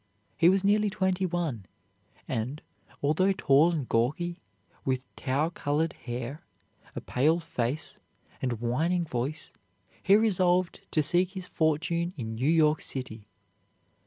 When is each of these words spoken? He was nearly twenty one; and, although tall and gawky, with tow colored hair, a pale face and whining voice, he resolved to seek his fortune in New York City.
He 0.35 0.49
was 0.49 0.63
nearly 0.63 0.89
twenty 0.89 1.27
one; 1.27 1.67
and, 2.27 2.63
although 3.03 3.33
tall 3.33 3.71
and 3.71 3.87
gawky, 3.87 4.41
with 4.83 5.05
tow 5.15 5.51
colored 5.51 5.93
hair, 5.93 6.41
a 6.95 7.01
pale 7.01 7.39
face 7.39 7.99
and 8.41 8.53
whining 8.59 9.05
voice, 9.05 9.53
he 10.01 10.15
resolved 10.15 10.79
to 10.89 11.03
seek 11.03 11.33
his 11.33 11.45
fortune 11.45 12.15
in 12.17 12.33
New 12.33 12.49
York 12.49 12.81
City. 12.81 13.27